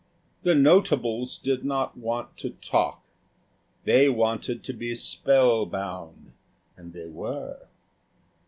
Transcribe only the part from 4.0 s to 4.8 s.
wanted to